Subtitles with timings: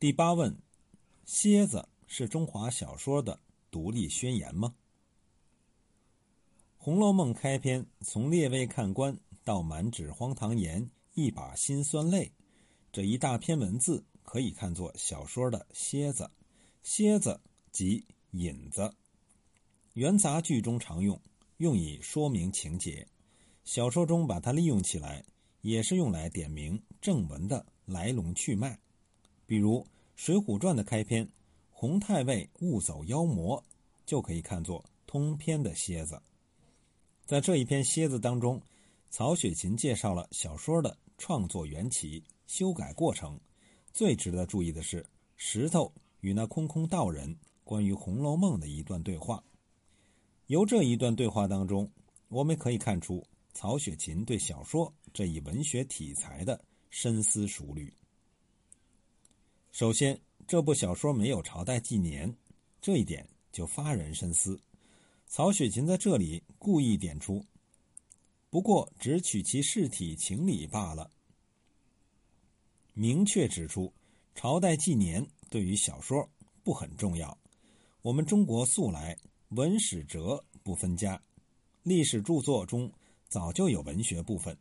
[0.00, 0.56] 第八问：
[1.24, 4.76] 蝎子是中华小说的独立宣言吗？
[6.76, 12.30] 《红楼梦》开篇从列位看官到满纸荒唐言，一把辛酸泪，
[12.92, 16.30] 这一大篇文字可以看作小说的蝎子。
[16.84, 17.40] 蝎子
[17.72, 18.94] 即引子，
[19.94, 21.20] 元杂剧中常用，
[21.56, 23.04] 用以说明情节。
[23.64, 25.24] 小说中把它利用起来，
[25.62, 28.78] 也是用来点明正文的来龙去脉。
[29.48, 29.80] 比如
[30.14, 31.26] 《水浒传》的开篇
[31.72, 33.64] “洪太尉误走妖魔”，
[34.04, 36.20] 就可以看作通篇的蝎子。
[37.24, 38.60] 在这一篇蝎子当中，
[39.08, 43.40] 曹雪芹介绍了小说的创作缘起、修改过程。
[43.90, 45.02] 最值得注意的是
[45.34, 45.90] 石头
[46.20, 49.42] 与那空空道人关于《红楼梦》的一段对话。
[50.48, 51.90] 由这一段对话当中，
[52.28, 57.90] 我们可以看出曹雪芹对小说这一文学题材的深思熟虑。
[59.70, 62.34] 首先，这部小说没有朝代纪年，
[62.80, 64.60] 这一点就发人深思。
[65.26, 67.44] 曹雪芹在这里故意点出，
[68.50, 71.10] 不过只取其事体情理罢了，
[72.94, 73.92] 明确指出
[74.34, 76.28] 朝代纪年对于小说
[76.64, 77.38] 不很重要。
[78.00, 79.16] 我们中国素来
[79.50, 81.22] 文史哲不分家，
[81.82, 82.90] 历史著作中
[83.28, 84.54] 早就有文学部分，《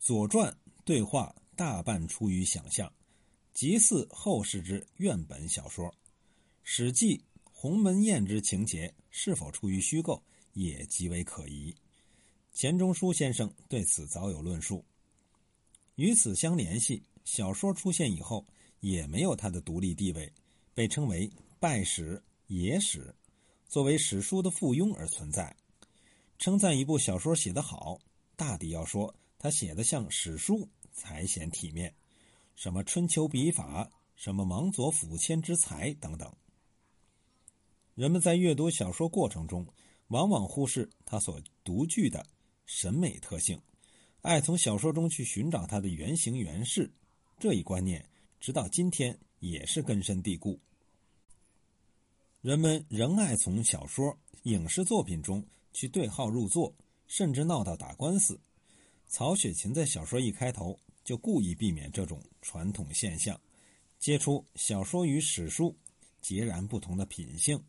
[0.00, 0.52] 左传》
[0.84, 2.92] 对话大半出于想象。
[3.52, 5.86] 即似后世之院本小说，
[6.62, 7.18] 《史记》
[7.52, 10.22] 鸿门宴之情节是否出于虚构，
[10.54, 11.74] 也极为可疑。
[12.52, 14.84] 钱钟书先生对此早有论述。
[15.96, 18.46] 与此相联系，小说出现以后，
[18.80, 20.32] 也没有它的独立地位，
[20.72, 23.14] 被称为拜史、野史，
[23.68, 25.54] 作为史书的附庸而存在。
[26.38, 28.00] 称赞一部小说写得好，
[28.34, 31.94] 大抵要说他写的像史书，才显体面。
[32.60, 36.30] 什么春秋笔法，什么芒佐府谦之才等等。
[37.94, 39.66] 人们在阅读小说过程中，
[40.08, 42.26] 往往忽视它所独具的
[42.66, 43.58] 审美特性，
[44.20, 46.92] 爱从小说中去寻找它的原型原式。
[47.38, 48.06] 这一观念，
[48.38, 50.60] 直到今天也是根深蒂固。
[52.42, 56.74] 人们仍爱从小说、影视作品中去对号入座，
[57.06, 58.38] 甚至闹到打官司。
[59.08, 60.78] 曹雪芹在小说一开头。
[61.04, 63.40] 就故意避免这种传统现象，
[63.98, 65.76] 揭出小说与史书
[66.20, 67.62] 截然不同的品性，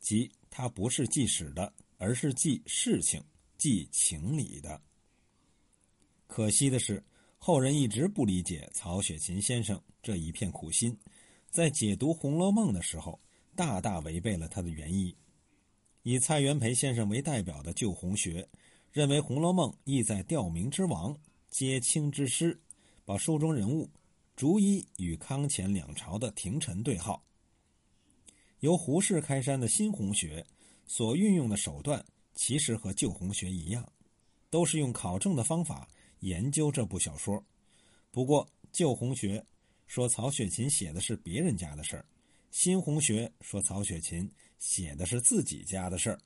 [0.00, 3.22] 即它不是记史的，而是记事情、
[3.56, 4.80] 记情理的。
[6.26, 7.02] 可惜的是，
[7.38, 10.96] 后人一直不理解曹雪芹先生这一片苦心，
[11.50, 13.18] 在解读《红楼梦》的时候，
[13.56, 15.16] 大大违背了他的原意。
[16.02, 18.48] 以蔡元培先生为代表的旧红学，
[18.92, 21.18] 认为《红楼梦》意在吊明之亡，
[21.50, 22.60] 皆清之师。
[23.04, 23.88] 把书中人物
[24.36, 27.24] 逐一与康乾两朝的廷臣对号。
[28.60, 30.46] 由胡适开山的新红学
[30.86, 32.04] 所运用的手段，
[32.34, 33.90] 其实和旧红学一样，
[34.50, 35.88] 都是用考证的方法
[36.18, 37.42] 研究这部小说。
[38.10, 39.42] 不过，旧红学
[39.86, 42.04] 说曹雪芹写的是别人家的事儿，
[42.50, 46.20] 新红学说曹雪芹写的是自己家的事儿。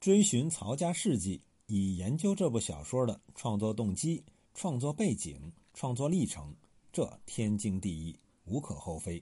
[0.00, 4.24] 追寻曹家事迹，以研究这部小说的创作动机。
[4.56, 6.54] 创作背景、创作历程，
[6.92, 9.20] 这天经地义，无可厚非。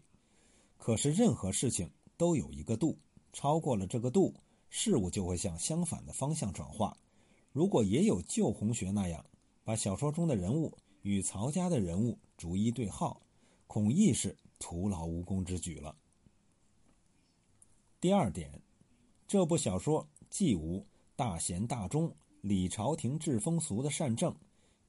[0.77, 2.99] 可是任何事情都有一个度，
[3.33, 4.35] 超过了这个度，
[4.69, 6.95] 事物就会向相反的方向转化。
[7.51, 9.25] 如果也有旧红学那样，
[9.65, 13.19] 把小说中的人物与曹家的人物逐一对号，
[13.67, 15.97] 恐亦是徒劳无功之举了。
[18.03, 18.61] 第二点，
[19.27, 20.85] 这部小说既无
[21.17, 24.37] 大贤大忠、理朝廷治风俗的善政。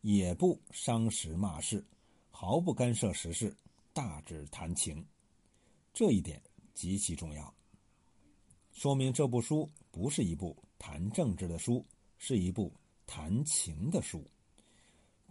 [0.02, 1.81] 也不伤时骂世，
[2.30, 3.56] 毫不干涉时事，
[3.94, 5.02] 大只谈情，
[5.94, 6.44] 这一点
[6.74, 7.53] 极其重要。
[8.74, 11.86] 说明这部书不是一部谈政治的书，
[12.18, 12.69] 是一部
[13.08, 14.22] 谈情的书。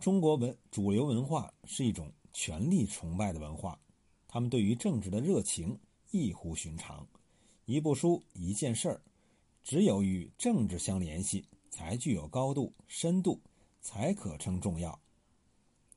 [0.01, 3.79] 中国文主流文化是一种权力崇拜的文化，
[4.27, 5.79] 他们对于政治的热情
[6.13, 7.07] 异乎寻常。
[7.67, 9.03] 一部书一件事儿，
[9.63, 13.41] 只有与政治相联系，才具有高度深度。
[13.85, 14.97] 才可称重要。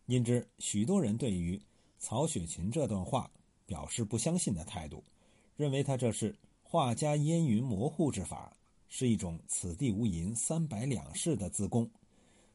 [0.08, 1.62] 因之，许多人对于
[2.00, 3.30] 曹雪芹这段话
[3.68, 5.04] 表示不相信的态度，
[5.56, 8.52] 认为他这是画家烟云模糊之法，
[8.88, 11.88] 是一种“此地无银三百两”式的自宫。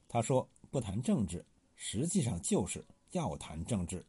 [0.08, 1.46] 他说不谈政治，
[1.76, 4.04] 实际上就是要谈政治。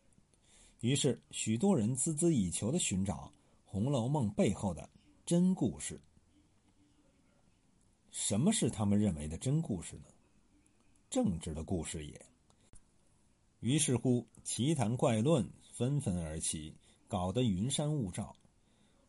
[0.80, 3.32] 于是，许多人孜孜以求地寻找
[3.64, 4.90] 《红楼梦》背后的
[5.24, 6.02] 真故事。
[8.12, 10.04] 什么是他们认为的真故事呢？
[11.10, 12.26] 政治的故事也。
[13.62, 16.76] 于是乎，奇谈怪论纷纷而起，
[17.08, 18.36] 搞得云山雾罩。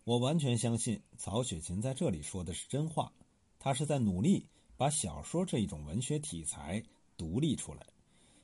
[0.05, 3.13] 我完全相信曹雪芹在这里说的是真话，
[3.59, 4.47] 他是在努力
[4.77, 6.83] 把小说这一种文学题材
[7.17, 7.87] 独立出来。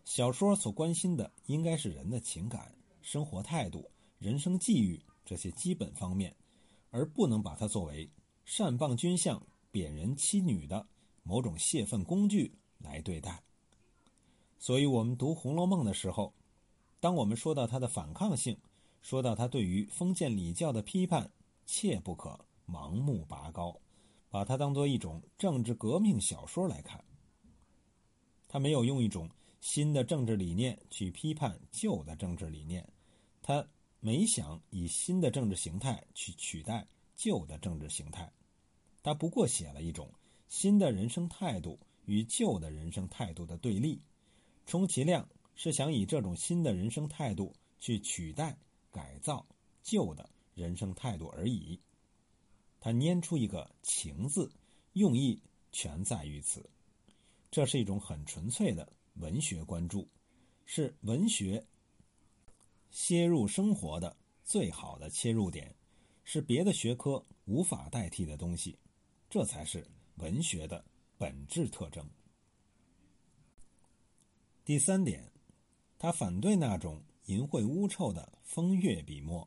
[0.04, 6.34] 小说所关心的应该是人的情感、生活态度、人生际遇这些基本方面，
[6.90, 8.10] 而不能把它作为
[8.44, 10.86] 善谤君相、贬人妻女的
[11.22, 13.42] 某种泄愤工具来对待。
[14.58, 16.34] 所以，我们读《红楼梦》的时候，
[17.00, 18.58] 当我们说到它的反抗性，
[19.00, 21.30] 说到它对于封建礼教的批判，
[21.64, 23.80] 切不可盲目拔高，
[24.30, 27.04] 把它当做一种政治革命小说来看。
[28.48, 29.28] 他没有用一种
[29.60, 32.84] 新的政治理念去批判旧的政治理念，
[33.42, 33.64] 他
[34.00, 38.32] 没想以新的政治形态去取代旧的政治形态，
[39.08, 40.12] 他不过写了一种
[40.48, 43.98] 新的人生态度与旧的人生态度的对立，
[44.66, 48.54] 充其量是想以这种新的人生态度去取代
[48.90, 49.46] 改造
[49.82, 50.28] 旧的。
[50.54, 51.78] 人生态度而已。
[52.80, 54.50] 他拈出一个“情”字，
[54.94, 55.40] 用意
[55.70, 56.68] 全在于此。
[57.48, 60.08] 这是一种很纯粹的文学关注，
[60.66, 61.64] 是文学
[62.90, 65.72] 切入生活的最好的切入点，
[66.24, 68.76] 是别的学科无法代替的东西。
[69.30, 69.86] 这才是
[70.16, 70.84] 文学的
[71.16, 72.08] 本质特征。
[74.64, 75.30] 第三点，
[75.98, 79.46] 他反对那种淫秽污臭的风月笔墨。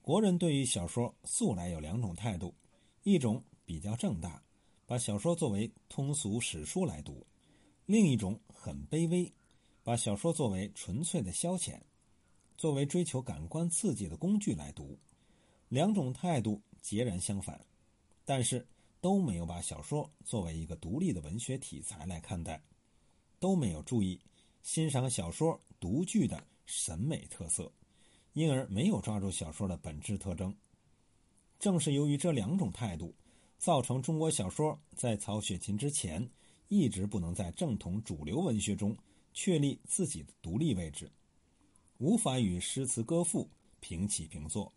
[0.00, 2.54] 国人对于小说素来有两种态度，
[3.02, 4.42] 一种比较正大，
[4.86, 7.26] 把小说作为通俗史书来读；
[7.86, 9.30] 另一种很卑微，
[9.82, 11.78] 把小说作为纯粹的消遣，
[12.56, 14.98] 作为追求感官刺激的工具来读。
[15.68, 17.60] 两种态度截然相反，
[18.24, 18.66] 但是
[19.00, 22.62] 都没有把小说作为一个独立的文学题材来看待，
[23.38, 24.20] 都没有注意
[24.62, 27.72] 欣赏小说独具的审美特色。
[28.34, 30.54] 因而没有抓住小说的本质特征。
[31.58, 33.12] 正是由于这两种态度，
[33.56, 36.30] 造成中国小说在曹雪芹之前
[36.68, 38.96] 一直不能在正统主流文学中
[39.34, 41.10] 确立自己的独立位置，
[41.96, 43.48] 无法与诗词歌赋
[43.80, 44.72] 平起平坐。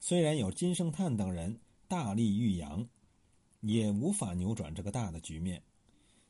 [0.00, 1.56] 虽然有金圣叹等人
[1.86, 2.84] 大力欲扬，
[3.66, 5.62] 也无法扭转这个大的局面。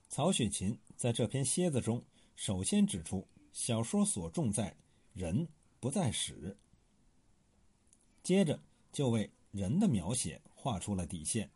[0.08, 2.00] 曹雪芹在这篇蝎子中，
[2.36, 4.74] 首先指出小说所重在
[5.12, 5.46] 人，
[5.80, 6.56] 不在史。
[8.22, 8.60] 接着
[8.92, 11.50] 就为人的描写画出了底线，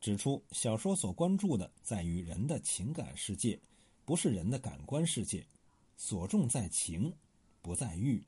[0.00, 3.58] 指出小说所关注的在于人的情感世界，
[4.04, 5.44] 不是人的感官世界，
[5.96, 7.12] 所重在情，
[7.60, 8.24] 不在欲。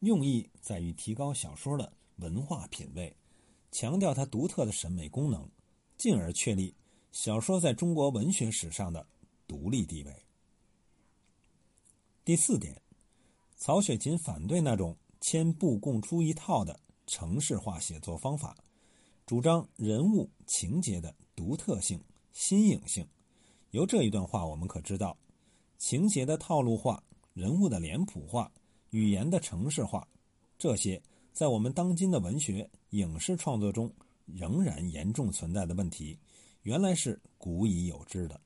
[0.00, 3.16] 用意在于提高小说的文化品位，
[3.72, 5.48] 强调它独特的审美功能，
[5.96, 6.74] 进而确立
[7.12, 9.06] 小说在中国文学史上的
[9.46, 10.14] 独立地位。
[12.24, 12.80] 第四点，
[13.56, 16.80] 曹雪芹反对那种千部共出一套的。
[17.06, 18.56] 城市化写作方法，
[19.26, 22.02] 主张人物情节的独特性、
[22.32, 23.06] 新颖性。
[23.72, 25.14] 由这一段话我们可知道，
[25.76, 27.04] 情节的套路化、
[27.34, 28.50] 人物的脸谱化、
[28.88, 30.08] 语言的城市化，
[30.56, 31.02] 这些
[31.34, 33.92] 在我们当今的文学影视创作中
[34.26, 36.18] 仍然严重存在的问题，
[36.62, 38.40] 原来是古已有之的。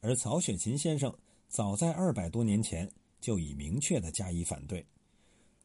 [0.00, 1.16] 而曹雪芹先生
[1.48, 2.90] 早在二百多年前
[3.20, 4.86] 就已明确的加以反对。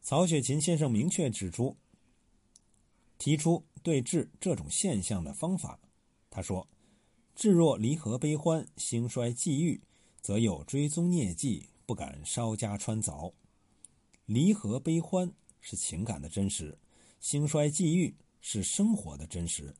[0.00, 1.76] 曹雪芹先生明确指出，
[3.18, 5.78] 提出对治这种现象的方法。
[6.28, 6.66] 他说
[7.36, 9.80] ：“至若离合悲欢，兴衰际遇，
[10.20, 13.32] 则有追踪孽迹，不敢稍加穿凿。
[14.26, 16.78] 离合悲欢是情感的真实，
[17.20, 19.74] 兴衰际遇是生活的真实。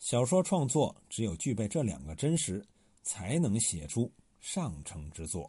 [0.00, 2.66] 小说创作只有具备这两个真实，
[3.04, 5.48] 才能写出上乘之作。”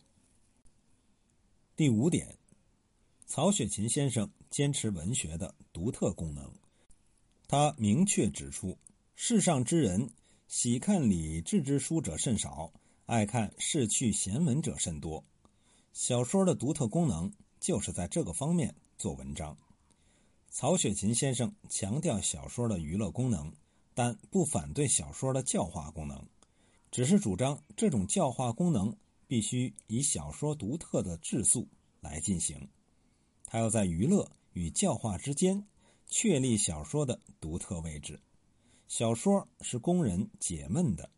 [1.76, 2.38] 第五点。
[3.30, 6.50] 曹雪芹先生坚持文学的独特功能，
[7.46, 8.78] 他明确指出：
[9.16, 10.10] 世上之人
[10.48, 12.72] 喜看理智之书者甚少，
[13.06, 15.22] 爱看逝趣闲文者甚多。
[15.92, 19.58] 小说的独特功能就是在这个方面做文章。
[20.50, 23.54] 曹雪芹先生强调小说的娱乐功能，
[23.94, 26.25] 但不反对小说的教化功能，
[26.89, 28.96] 只是主张这种教化功能
[29.27, 31.68] 必须以小说独特的质素
[32.00, 32.68] 来进行。
[33.46, 35.63] 他要在娱乐与教化之间
[36.08, 38.20] 确立小说的独特位置。
[38.88, 41.10] 小说是供人解闷的，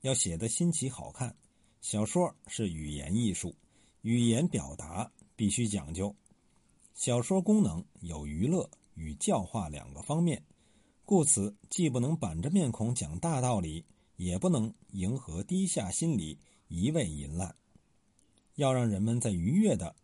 [0.00, 1.36] 要写得新奇好看。
[1.80, 3.54] 小说是语言艺术，
[4.00, 6.14] 语言表达必须讲究。
[6.94, 10.42] 小说功能有娱乐与教化两个方面，
[11.04, 13.84] 故此既不能板着面孔讲大道理，
[14.16, 17.54] 也不能迎合低下心理一味淫滥。
[18.54, 19.94] 要让人们在愉悦的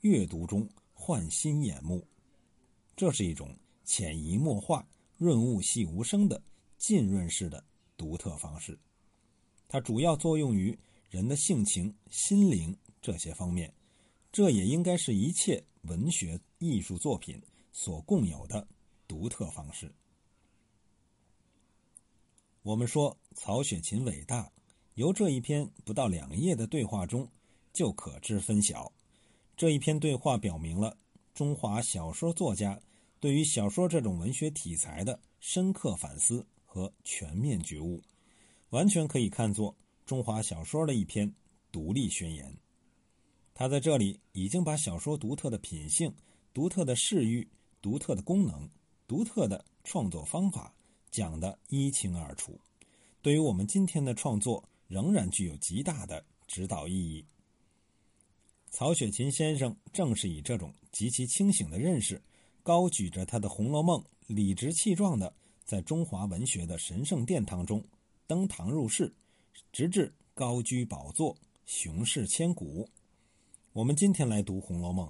[0.00, 0.68] 阅读中。
[0.96, 2.06] 换新眼目。
[2.96, 6.40] 这是一种潜移默化、润物细无声的
[6.78, 7.62] 浸润式的
[7.94, 8.78] 独特方式。
[9.68, 10.78] 它主要作用于
[11.10, 13.70] 人的性情、心灵这些方面，
[14.34, 18.66] 这也应该是一切文学艺术作品所共有的
[19.06, 19.94] 独特方式。
[22.62, 24.50] 我们说曹雪芹伟大，
[24.94, 27.30] 由这一篇不到两页的对话中
[27.72, 28.90] 就可知分晓。
[29.56, 30.98] 这一篇对话表明了
[31.32, 32.80] 中华小说作家
[33.20, 38.02] 对于小说这种文学题材的深刻反思和全面觉悟，
[38.70, 41.32] 完全可以看作中华小说的一篇
[41.70, 42.52] 独立宣言。
[43.54, 46.12] 他在这里已经把小说独特的品性、
[46.52, 47.48] 独特的视域、
[47.80, 48.68] 独特的功能、
[49.06, 50.74] 独特的创作方法
[51.08, 52.58] 讲得一清二楚，
[53.22, 57.24] 对于我们今天的创作仍然具有极大的指导意义。
[58.70, 62.20] 曹雪芹先生正是以这种极其清醒的认识，
[62.64, 65.32] 高举着他的《红楼梦》，理直气壮的
[65.64, 67.84] 在中华文学的神圣殿堂中
[68.26, 69.14] 登堂入室，
[69.70, 72.90] 直至高居宝座，雄视千古。
[73.74, 75.04] 我们今天来读《红楼梦》，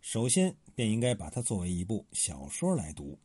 [0.00, 3.16] 首先便应该把它作为一部小说来读，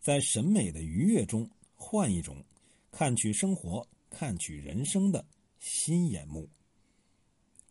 [0.00, 2.44] 在审美的愉悦中换一种
[2.90, 5.24] 看取生活、看取人生的
[5.60, 6.48] 新眼目，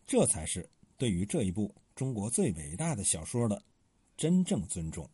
[0.06, 0.66] 这才是。
[0.96, 3.62] 对于这一部中国最伟大的小说的
[4.16, 5.06] 真正尊重。